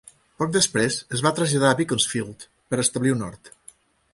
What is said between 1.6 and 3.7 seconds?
a Beaconsfield per establir un hort.